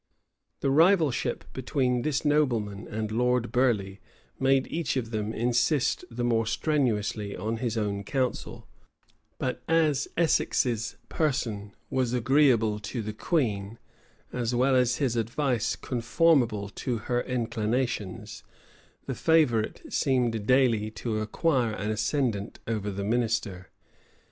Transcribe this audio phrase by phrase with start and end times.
[0.61, 3.97] The rivalship between this nobleman and Lord Burleigh
[4.39, 8.67] made each of them insist the more strenuously on his own counsel;
[9.37, 13.77] but as Essex's person was agreeable to the queen,
[14.33, 18.43] as well as his advice conformable to her inclinations,
[19.05, 23.69] the favorite seemed daily to acquire an ascendant over the minister.